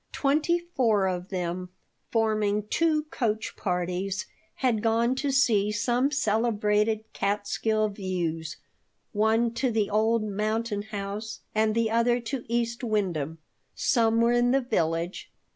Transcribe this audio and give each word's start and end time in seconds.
Twenty 0.11 0.57
four 0.57 1.05
of 1.05 1.29
them, 1.29 1.69
forming 2.09 2.67
two 2.69 3.03
coach 3.11 3.55
parties, 3.55 4.25
had 4.55 4.81
gone 4.81 5.13
to 5.17 5.29
see 5.29 5.71
some 5.71 6.09
celebrated 6.09 7.01
Catskill 7.13 7.87
views, 7.89 8.57
one 9.11 9.53
to 9.53 9.69
the 9.69 9.91
Old 9.91 10.23
Mountain 10.23 10.81
House 10.89 11.41
and 11.53 11.75
the 11.75 11.91
other 11.91 12.19
to 12.19 12.43
East 12.51 12.83
Windham. 12.83 13.37
Some 13.75 14.21
were 14.21 14.33
in 14.33 14.49
the 14.49 14.61
village. 14.61 15.31